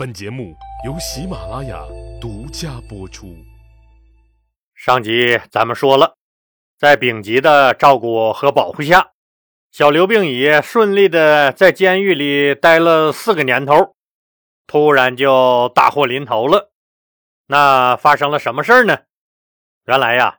[0.00, 0.56] 本节目
[0.86, 1.78] 由喜马拉雅
[2.18, 3.36] 独家播出。
[4.74, 6.16] 上集咱们说了，
[6.78, 9.10] 在丙吉的照顾和保护下，
[9.70, 13.94] 小刘病已顺利的在监狱里待了四个年头，
[14.66, 16.72] 突然就大祸临头了。
[17.48, 19.00] 那发生了什么事儿呢？
[19.84, 20.38] 原来呀，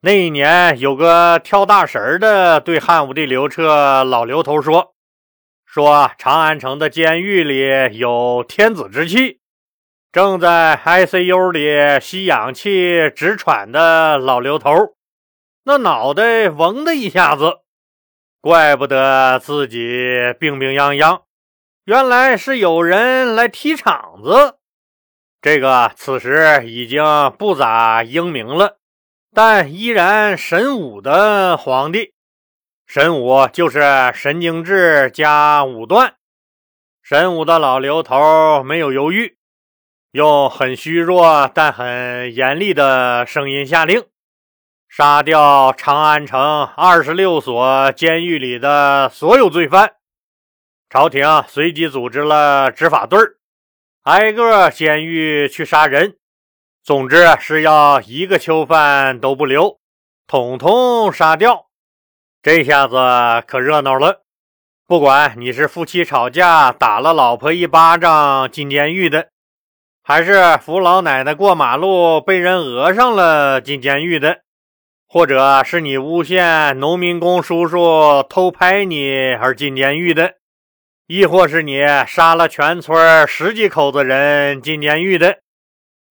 [0.00, 4.91] 那一年有个跳大神的对汉武帝刘彻老刘头说。
[5.72, 9.40] 说长安城的监狱里有天子之气，
[10.12, 14.70] 正在 ICU 里吸氧气直喘的老刘头，
[15.64, 17.60] 那脑袋嗡的一下子，
[18.42, 21.22] 怪不得自己病病殃殃，
[21.86, 24.58] 原来是有人来踢场子。
[25.40, 27.02] 这个此时已经
[27.38, 28.76] 不咋英明了，
[29.32, 32.11] 但依然神武的皇帝。
[32.86, 33.80] 神武就是
[34.14, 36.14] 神经质加武断。
[37.02, 39.38] 神武的老刘头没有犹豫，
[40.12, 44.04] 用很虚弱但很严厉的声音下令：
[44.88, 49.94] 杀掉长安城二十六所监狱里的所有罪犯。
[50.90, 53.18] 朝廷随即组织了执法队
[54.02, 56.18] 挨个监狱去杀人。
[56.84, 59.78] 总之是要一个囚犯都不留，
[60.26, 61.68] 统统杀掉。
[62.42, 62.96] 这下子
[63.46, 64.22] 可热闹了，
[64.88, 69.28] 不管你是夫妻吵架打了老婆一巴掌进监狱的，
[70.02, 74.40] 还是扶老奶奶过马路被人讹上了进监狱的，
[75.06, 80.34] 或者是你诬陷农民工叔叔偷拍你而进监狱的，
[81.06, 85.38] 亦或是你杀了全村十几口子人进监狱的，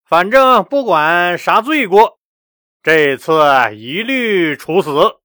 [0.07, 2.19] 反正不管啥罪过，
[2.81, 3.33] 这次
[3.75, 5.17] 一律处死。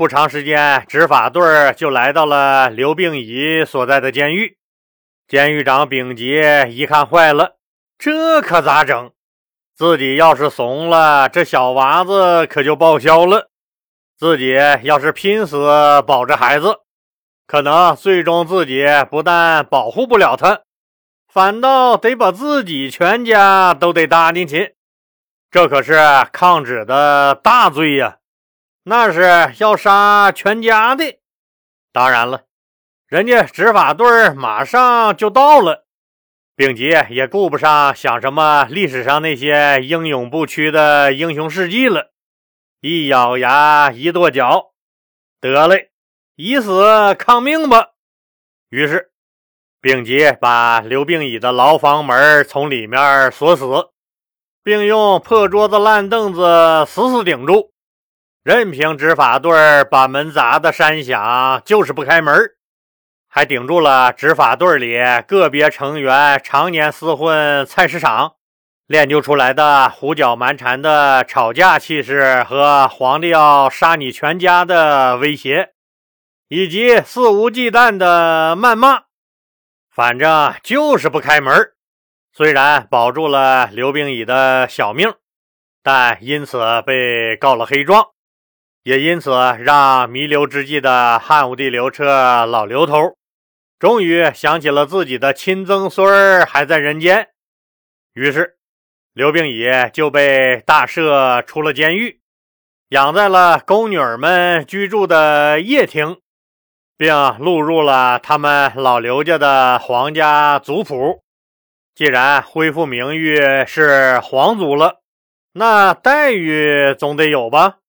[0.00, 4.56] 不长时间，执法队就来到了刘病已所在的监狱。
[5.28, 7.58] 监狱长丙吉一看，坏了，
[7.98, 9.12] 这可咋整？
[9.76, 13.50] 自己要是怂了，这小娃子可就报销了。
[14.16, 15.68] 自己要是拼死
[16.06, 16.78] 保着孩子，
[17.46, 20.62] 可能最终自己不但保护不了他，
[21.28, 24.76] 反倒得把自己全家都得搭进去。
[25.50, 25.92] 这可是
[26.32, 28.16] 抗旨的大罪呀！
[28.82, 31.18] 那是要杀全家的，
[31.92, 32.44] 当然了，
[33.06, 35.86] 人家执法队马上就到了，
[36.56, 42.12] 丙吉也顾不上想什么历史上那些英勇不屈的英雄事迹了，
[42.80, 44.72] 一咬牙，一跺脚，
[45.40, 45.90] 得嘞，
[46.36, 47.90] 以死抗命吧。
[48.70, 49.10] 于是，
[49.82, 53.90] 丙吉把刘病已的牢房门从里面锁死，
[54.62, 57.74] 并用破桌子、烂凳子死死顶住。
[58.42, 59.52] 任凭执法队
[59.90, 62.34] 把门砸的山响，就是不开门，
[63.28, 68.36] 还顶住了执法队里个别成员常年厮混菜市场
[68.86, 75.74] 练就出来的胡搅蛮缠的吵架气势和皇帝要杀你全家的威胁，
[76.48, 79.02] 以及肆无忌惮的谩骂。
[79.94, 81.72] 反正就是不开门。
[82.32, 85.12] 虽然保住了刘病已的小命，
[85.82, 88.08] 但因此被告了黑状。
[88.82, 93.16] 也因此，让弥留之际的汉武帝刘彻老刘头，
[93.78, 97.28] 终于想起了自己的亲曾孙儿还在人间。
[98.14, 98.56] 于是，
[99.12, 102.20] 刘病已就被大赦出了监狱，
[102.88, 106.16] 养在了宫女们居住的掖庭，
[106.96, 111.22] 并录入了他们老刘家的皇家族谱。
[111.94, 113.36] 既然恢复名誉
[113.66, 115.02] 是皇族了，
[115.52, 117.79] 那待遇总得有吧？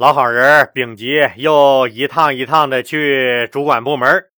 [0.00, 4.30] 老好人丙吉又一趟一趟的去主管部门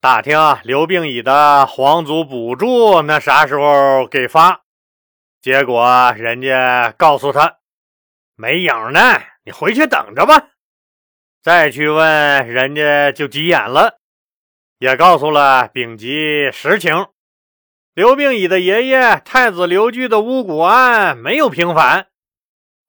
[0.00, 4.62] 打听刘病已的皇族补助，那啥时候给发？
[5.42, 7.58] 结果人家告诉他
[8.34, 10.48] 没影呢，你回去等着吧。
[11.42, 13.98] 再去问人家就急眼了，
[14.78, 17.08] 也告诉了丙吉实情：
[17.92, 22.06] 刘病已的爷爷太子刘据的巫蛊案没有平反。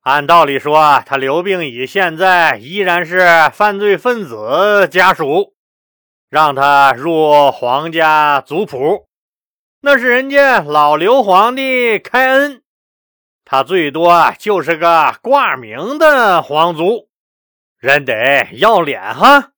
[0.06, 5.56] 按道理说，他刘病已现在依然是犯罪分子家属，
[6.30, 9.08] 让他入皇家族谱，
[9.82, 12.62] 那是人家老刘皇帝开恩，
[13.44, 17.10] 他最多就是个挂名的皇族，
[17.80, 19.54] 人得要脸哈。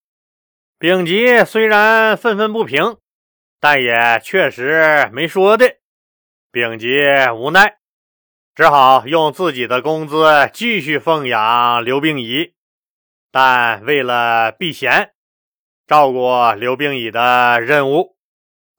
[0.80, 2.96] 丙吉虽然愤愤不平，
[3.60, 5.76] 但也确实没说的。
[6.54, 6.88] 丙吉
[7.36, 7.80] 无奈。
[8.58, 12.54] 只好用自己的工资继续奉养刘病已，
[13.32, 15.12] 但为了避嫌，
[15.86, 16.28] 照顾
[16.58, 18.16] 刘病已的任务，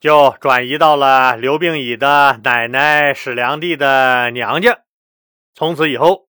[0.00, 4.80] 就转移到了刘病已的奶奶史良娣的娘家。
[5.54, 6.26] 从此以后，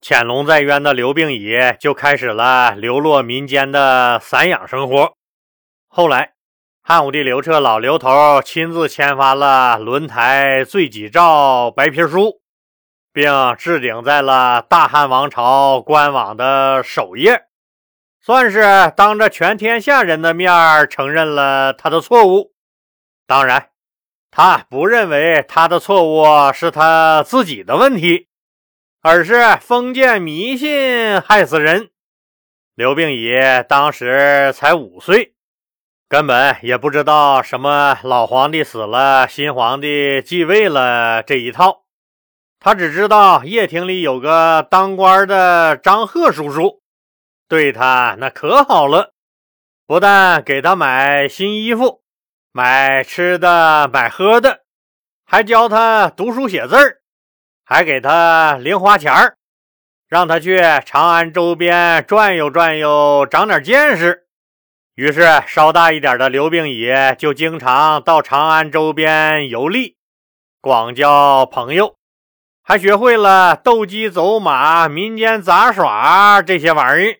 [0.00, 5.12] 潜龙在渊的刘病已就开始了流落民间的散养生活。
[5.86, 6.32] 后来，
[6.82, 12.39] 汉武帝刘彻老刘头亲自签发了轮台罪己诏白皮书，
[13.12, 17.46] 并置顶在了大汉王朝官网的首页，
[18.20, 20.52] 算是当着全天下人的面
[20.88, 22.52] 承认了他的错误。
[23.26, 23.70] 当然，
[24.30, 28.28] 他不认为他的错误是他自己的问题，
[29.02, 31.90] 而是封建迷信害死人。
[32.74, 33.34] 刘病已
[33.68, 35.34] 当时才五岁，
[36.08, 41.82] 根本也不知道什么老皇帝死了，新皇帝继位了这一套。
[42.62, 46.82] 他只知道叶亭里有个当官的张贺叔叔，
[47.48, 49.14] 对他那可好了，
[49.86, 52.02] 不但给他买新衣服。
[52.52, 54.60] 买吃的，买喝的，
[55.24, 57.00] 还教他读书写字儿，
[57.64, 59.36] 还给他零花钱儿，
[60.08, 64.26] 让他去长安周边转悠转悠，长点见识。
[64.96, 69.96] 于是，稍大一点的刘病已就经常到长安周边游历，
[70.60, 71.96] 广交朋友，
[72.70, 77.16] 还学会了斗鸡走马、民间杂耍这些玩意儿。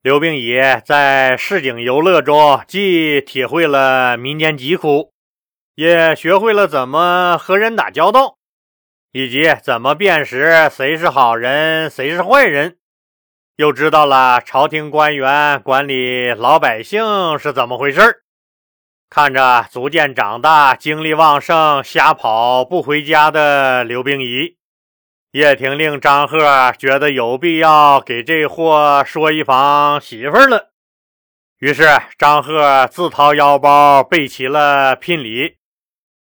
[0.00, 5.12] 刘病已在市井游乐中，既体会了民间疾苦，
[5.74, 8.38] 也学会了怎么和人打交道，
[9.12, 12.78] 以及怎么辨识谁是好人，谁是坏人，
[13.56, 18.22] 又知道了朝廷官员管理老百姓是怎么回事
[19.10, 24.56] 看着逐渐长大、精力旺盛、瞎跑不回家的刘病已。
[25.32, 30.72] 叶廷令张贺觉得有必要给这货说一房媳妇了，
[31.58, 31.84] 于是
[32.18, 35.56] 张贺自掏腰包备齐了聘礼，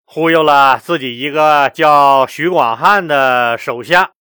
[0.04, 4.12] 忽悠了自己一个叫许广汉的手下，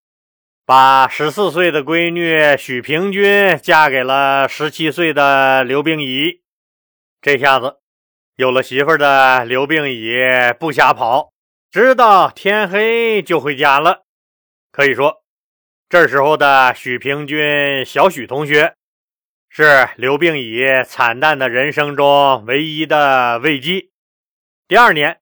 [0.65, 6.41] 把十四岁的闺女许平君嫁给了十七岁的刘病已。
[7.21, 7.75] 这下子
[8.35, 10.17] 有了媳妇的刘病已
[10.59, 11.33] 不瞎跑，
[11.69, 14.05] 知道天黑就回家了。
[14.71, 15.21] 可以说，
[15.89, 18.75] 这时候的许平君小许同学，
[19.49, 23.89] 是刘病已惨淡的人生中唯一的慰藉。
[24.69, 25.19] 第二年，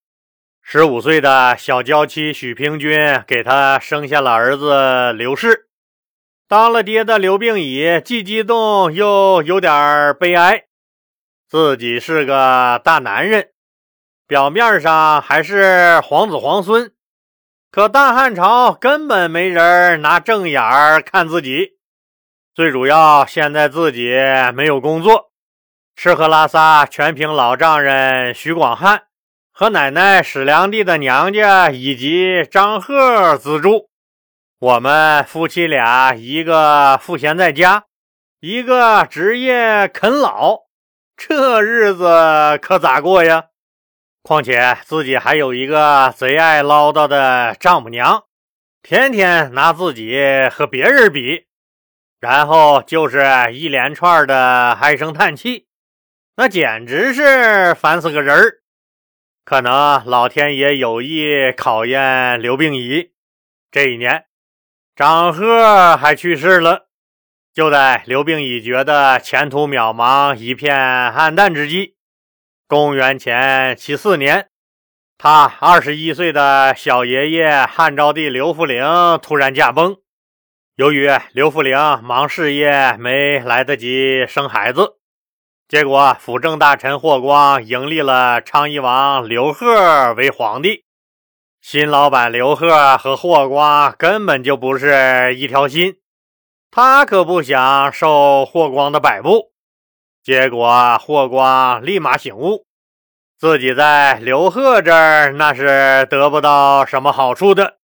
[0.62, 5.68] 十五岁的小娇妻许平君给他生下了儿子刘氏。
[6.48, 10.66] 当了爹的刘病已既激动又有点悲哀，
[11.48, 13.50] 自己是个大男人，
[14.28, 16.94] 表面上还是皇子皇孙。
[17.72, 21.78] 可大汉朝根本没人拿正眼儿看自己，
[22.56, 24.12] 最主要现在自己
[24.56, 25.32] 没有工作，
[25.96, 29.04] 吃喝拉撒全凭老丈人徐广汉
[29.52, 33.92] 和奶奶史良娣的娘家以及张贺资助。
[34.58, 37.86] 我们夫妻俩一个赋闲在家，
[38.40, 40.62] 一个职业啃老，
[41.16, 43.46] 这日子可咋过呀？
[44.30, 48.26] 况且自己还有一个贼爱唠叨的丈母娘，
[48.84, 50.22] 天天拿自己
[50.52, 51.48] 和别人比，
[52.20, 55.66] 然后就是一连串的唉声叹气，
[56.36, 58.60] 那简直是烦死个人儿。
[59.44, 63.14] 可能老天爷有意考验刘病已。
[63.72, 64.26] 这一年，
[64.96, 66.90] 张贺还去世了。
[67.52, 71.96] 就在刘病已觉得前途渺茫、一片暗淡之际。
[72.70, 74.48] 公元前七四年，
[75.18, 78.86] 他二十一岁的小爷爷汉昭帝刘弗陵
[79.24, 79.98] 突然驾崩。
[80.76, 84.98] 由于刘弗陵忙事业，没来得及生孩子，
[85.68, 90.86] 结果辅政大臣霍光迎立了昌邑王刘贺为皇帝。
[91.62, 95.96] 新老板刘贺和霍光根本就不是一条心，
[96.70, 99.54] 他可不想受霍光的摆布。
[100.30, 102.68] 结果霍光立马醒悟，
[103.40, 107.78] 自己在刘贺这儿那是得不到什么好处的，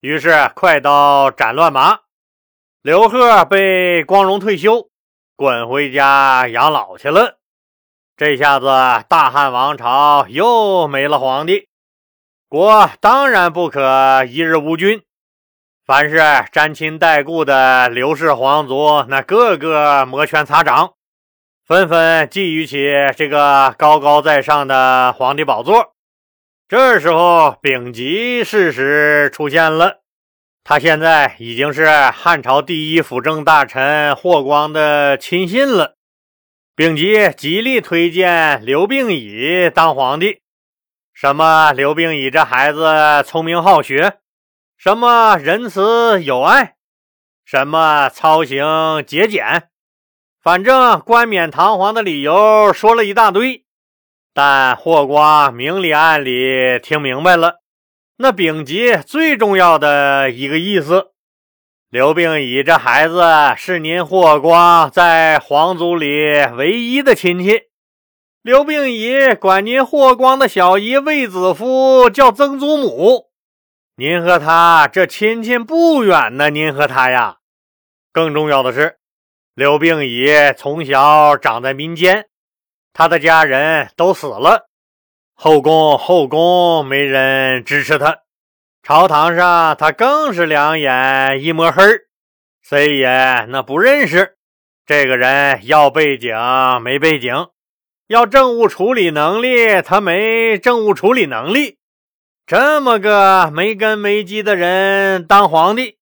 [0.00, 2.00] 于是快刀斩乱麻，
[2.82, 4.88] 刘贺被光荣退休，
[5.36, 7.38] 滚回家养老去了。
[8.16, 8.66] 这下子
[9.08, 11.68] 大汉王朝又没了皇帝，
[12.48, 15.04] 国当然不可一日无君。
[15.84, 16.18] 凡是
[16.50, 20.94] 沾亲带故的刘氏皇族，那个个摩拳擦掌。
[21.66, 25.96] 纷纷觊觎起这个高高在上的皇帝宝座。
[26.68, 30.02] 这时候，丙吉事实出现了，
[30.62, 35.96] 他现在已经是汉朝第一辅政大臣霍光的亲信了。
[36.76, 40.42] 丙吉极力推荐刘病已当皇帝，
[41.12, 44.18] 什么刘病已这孩子聪明好学，
[44.76, 46.76] 什么仁慈有爱，
[47.44, 49.68] 什么操行节俭，
[50.46, 53.64] 反正冠冕堂皇的理由说了一大堆。
[54.32, 57.56] 但霍光明里暗里听明白了，
[58.18, 61.10] 那丙吉最重要的一个意思：
[61.90, 63.24] 刘病已这孩子
[63.56, 66.06] 是您霍光在皇族里
[66.56, 67.62] 唯一的亲戚。
[68.40, 73.30] 刘病已管您霍光的小姨卫子夫叫曾祖母，
[73.96, 76.50] 您和他这亲戚不远呢。
[76.50, 77.38] 您和他呀，
[78.12, 78.98] 更重要的是，
[79.56, 82.26] 刘病已从小长在民间。
[82.92, 84.68] 他的家人都死了，
[85.34, 88.18] 后宫后宫没人支持他，
[88.82, 91.82] 朝堂上他更是两眼一抹黑
[92.62, 94.36] 谁也那不认识。
[94.84, 96.36] 这个人要背景
[96.82, 97.48] 没背景，
[98.08, 101.78] 要政务处理能力他没政务处理能力。
[102.46, 105.96] 这么个没根没基的人当皇帝，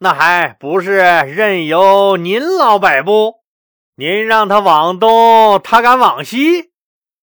[0.00, 3.42] 那还不是任由您老摆布？
[3.96, 6.70] 您让他往东，他敢往西；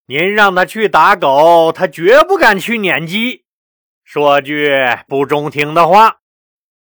[0.08, 3.46] 您让他去打狗，他绝不敢去撵鸡。
[4.04, 4.74] 说句
[5.08, 6.18] 不中听的话，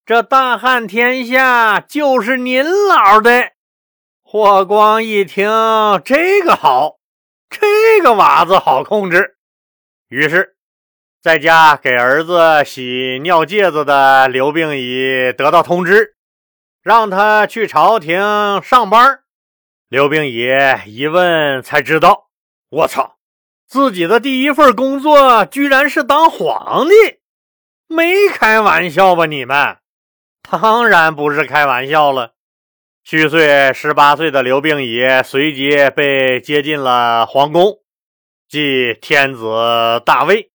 [0.05, 3.53] 这大汉天下就是您老的。
[4.25, 5.49] 霍光一听
[6.05, 6.97] 这个好，
[7.49, 9.37] 这个娃子好控制，
[10.09, 10.56] 于是
[11.27, 16.15] 在家给儿子洗尿介子的刘病已得到通知，
[16.85, 19.23] 让他去朝廷上班。
[19.89, 20.47] 刘病已
[20.87, 22.29] 一问才知道，
[22.69, 23.17] 我操，
[23.67, 26.95] 自己的第一份工作居然是当皇帝，
[27.89, 29.27] 没开玩笑吧？
[29.27, 29.79] 你们
[30.49, 32.35] 当然不是开玩笑了。
[33.03, 37.81] 虚岁十八岁的刘病已随即被接进了皇宫，
[38.49, 40.53] 即天子大位。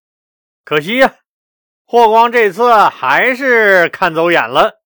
[0.69, 1.15] 可惜呀，
[1.87, 4.83] 霍光这次还是看走眼了。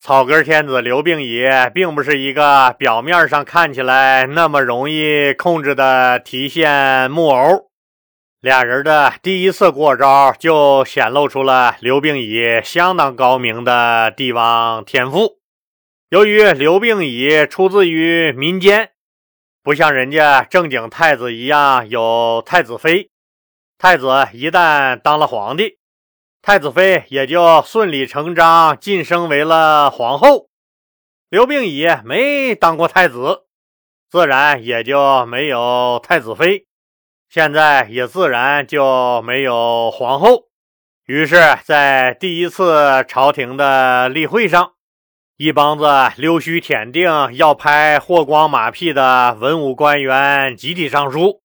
[0.00, 1.42] 草根天子刘病已
[1.74, 7.68] 并不是一个表面上看起来那么容易控制的提线木偶。
[8.40, 15.40] 俩人的第一次过招就显露出了刘病已相当高明的帝王天赋。
[16.10, 18.90] 由于刘病已出自于民间，
[19.64, 23.10] 不像人家正经太子一样有太子妃，
[23.78, 25.78] 太子一旦当了皇帝。
[26.42, 30.48] 太子妃也就顺理成章晋升为了皇后。
[31.28, 33.44] 刘病已没当过太子，
[34.10, 36.66] 自然也就没有太子妃，
[37.28, 40.48] 现在也自然就没有皇后。
[41.04, 44.72] 于是，在第一次朝廷的例会上，
[45.36, 51.42] 一帮子溜须舔腚要拍霍光马屁的文武官员集体上书，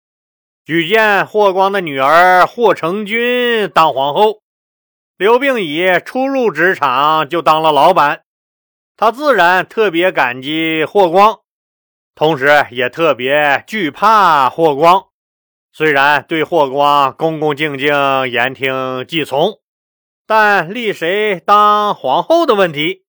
[0.70, 4.42] 举荐霍光的女儿霍成君当皇后。
[5.16, 8.22] 刘病已初入职场就当了老板，
[8.96, 11.40] 他自然特别感激霍光，
[12.14, 15.06] 同时也特别惧怕霍光。
[15.72, 17.92] 虽然对霍光恭恭敬敬、
[18.30, 19.58] 言听计从，
[20.24, 23.02] 但立谁当皇后的问题，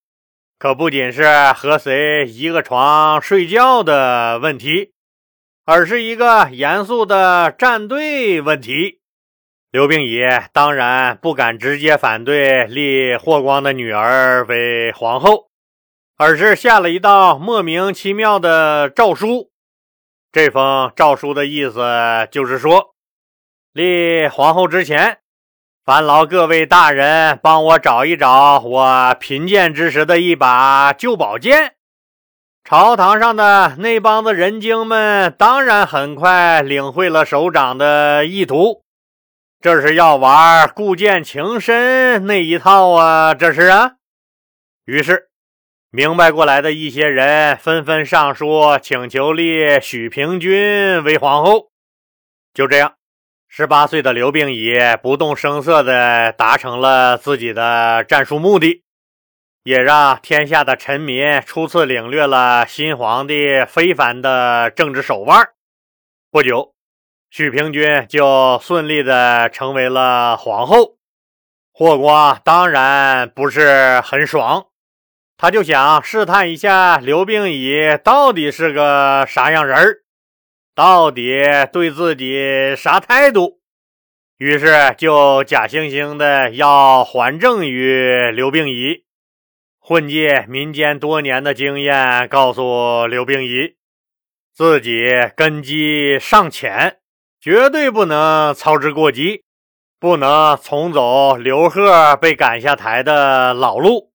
[0.58, 4.94] 可不仅是和谁一个床睡觉的问题，
[5.74, 9.00] 而是一个严肃的站队问题。
[9.72, 10.20] 刘病已
[10.51, 15.50] 当然不敢直接反对立霍光的女儿为皇后，
[16.18, 19.50] 而是下了一道莫名其妙的诏书。
[20.34, 21.82] 这封诏书的意思
[22.30, 22.94] 就是说，
[23.72, 25.20] 立皇后之前，
[25.86, 31.75] 烦劳各位大人帮我找一找我贫贱之时的一把旧宝剑。
[32.63, 38.84] 朝堂上的那帮子人精们当然很快领会了首长的意图。
[39.60, 43.34] 这是要玩故剑情深那一套啊！
[43.34, 43.94] 这是啊。
[44.86, 45.30] 于是，
[45.91, 51.70] 明白过来的一些人纷纷上书请求立许平君为皇后。
[52.53, 52.94] 就这样，
[53.48, 58.84] 十八岁的刘病已不动声色地达成了自己的战术目的，
[59.63, 65.50] 也让天下的臣民初次领略了新皇帝非凡的政治手腕。
[66.30, 66.74] 不久。
[67.34, 70.98] 许平君就顺利的成为了皇后，
[71.72, 74.65] 霍光当然不是很爽，
[75.38, 80.00] 他就想试探一下刘病已到底是个啥样人儿，
[80.75, 81.41] 到底
[81.72, 83.62] 对自己啥态度，
[84.38, 89.06] 于是就假惺惺的要还政于刘病已，
[89.91, 93.75] 混迹民间多年的经验告诉刘病已，
[94.55, 95.05] 自己
[95.36, 97.00] 根基尚浅。
[97.41, 99.43] 绝对不能操之过急，
[100.00, 104.13] 不能重走刘贺被赶下台的老路。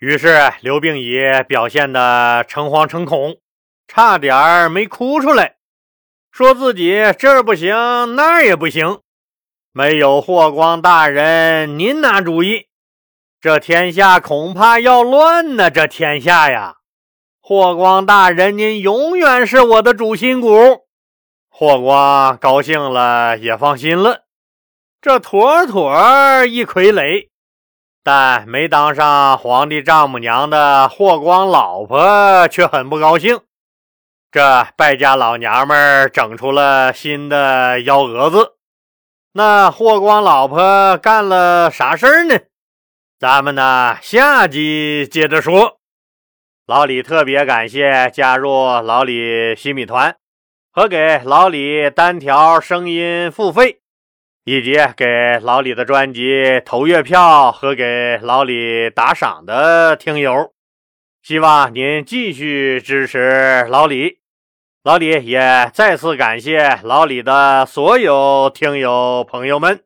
[0.00, 1.16] 于是刘病已
[1.46, 3.36] 表现得诚惶诚恐，
[3.86, 5.54] 差点没哭出来，
[6.32, 7.70] 说自己这儿不行
[8.16, 8.98] 那儿也不行，
[9.70, 12.66] 没有霍光大人您拿主意，
[13.44, 15.70] 这天下恐怕要乱呢。
[15.70, 16.76] 这天下呀，
[17.42, 20.48] 霍光大人您永远是我的主心骨。
[21.50, 24.22] 霍光高兴了，也放心了，
[25.02, 25.94] 这妥妥
[26.46, 27.28] 一傀儡。
[28.02, 33.40] 但没当上皇帝丈母娘的霍光老婆却很不高兴。
[34.32, 38.54] 这败家老娘们整出了新的幺蛾子。
[39.34, 42.38] 那霍光老婆干了啥事儿呢？
[43.26, 45.78] 咱们呢下集接着说。
[46.66, 48.50] 老李特别感谢加入
[48.82, 50.14] 老李新米团
[50.70, 53.80] 和给老李单条声音付费。
[54.44, 60.52] 以及给老李的专辑投月票和给老李打赏的听友，
[61.22, 64.18] 希望您继续支持老李。
[64.82, 69.83] 老李也再次感谢老李的所有听友朋友们。